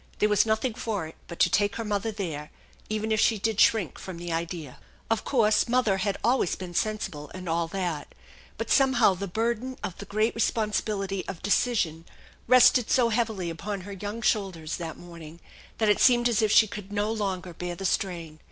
There 0.17 0.29
was 0.29 0.47
nothing 0.47 0.73
for 0.73 1.05
it 1.05 1.15
but 1.27 1.37
to 1.41 1.49
take 1.51 1.75
her 1.75 1.85
mother 1.85 2.09
there, 2.11 2.49
even 2.89 3.11
if 3.11 3.19
she 3.19 3.37
did 3.37 3.59
shrink 3.59 3.99
from 3.99 4.17
the 4.17 4.33
idea. 4.33 4.79
Of 5.11 5.23
course 5.23 5.67
mother 5.69 6.01
always 6.23 6.49
had 6.53 6.57
been 6.57 6.73
sensible, 6.73 7.29
and 7.35 7.47
all 7.47 7.67
that; 7.67 8.15
but 8.57 8.71
somehow 8.71 9.13
the 9.13 9.27
burden 9.27 9.77
of 9.83 9.95
the 9.99 10.05
great 10.05 10.33
responsibility 10.33 11.23
of 11.27 11.43
decision 11.43 12.05
rested 12.47 12.89
so 12.89 13.09
heavily 13.09 13.51
upon 13.51 13.81
her 13.81 13.91
young 13.93 14.23
shoulders 14.23 14.77
that 14.77 14.97
morning 14.97 15.39
that 15.77 15.87
it 15.87 15.99
seemed 16.01 16.27
as 16.27 16.41
if 16.41 16.51
she 16.51 16.65
could 16.65 16.91
not 16.91 17.09
longer 17.17 17.53
bear 17.53 17.75
the 17.75 17.85
strain. 17.85 18.39